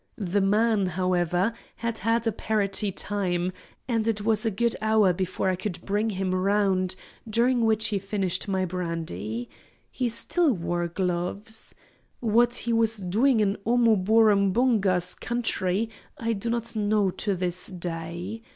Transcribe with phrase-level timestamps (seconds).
[0.17, 3.51] The man, however, had had a parroty time,
[3.87, 6.95] and it was a good hour before I could bring him round,
[7.29, 9.47] during which he finished my brandy.
[9.91, 11.75] He still wore gloves.
[12.19, 15.87] What he was doing in Omuborumbunga's country
[16.17, 18.41] I do not know to this day.